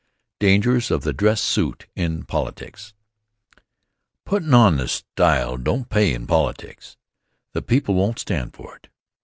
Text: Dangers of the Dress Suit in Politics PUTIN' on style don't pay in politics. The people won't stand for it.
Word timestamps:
Dangers 0.39 0.89
of 0.89 1.03
the 1.03 1.13
Dress 1.13 1.39
Suit 1.39 1.85
in 1.95 2.23
Politics 2.23 2.95
PUTIN' 4.25 4.51
on 4.51 4.87
style 4.87 5.57
don't 5.57 5.89
pay 5.91 6.11
in 6.15 6.25
politics. 6.25 6.97
The 7.53 7.61
people 7.61 7.93
won't 7.93 8.17
stand 8.17 8.55
for 8.55 8.77
it. 8.77 8.87